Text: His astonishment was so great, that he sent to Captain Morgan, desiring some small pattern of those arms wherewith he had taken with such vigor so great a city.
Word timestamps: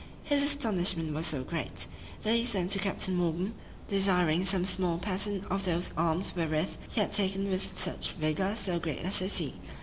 His 0.23 0.41
astonishment 0.41 1.13
was 1.13 1.27
so 1.27 1.43
great, 1.43 1.85
that 2.23 2.33
he 2.35 2.43
sent 2.43 2.71
to 2.71 2.79
Captain 2.79 3.13
Morgan, 3.13 3.53
desiring 3.87 4.43
some 4.43 4.65
small 4.65 4.97
pattern 4.97 5.45
of 5.51 5.63
those 5.63 5.91
arms 5.95 6.31
wherewith 6.35 6.75
he 6.89 7.01
had 7.01 7.11
taken 7.11 7.47
with 7.51 7.75
such 7.77 8.13
vigor 8.13 8.55
so 8.57 8.79
great 8.79 9.03
a 9.05 9.11
city. 9.11 9.53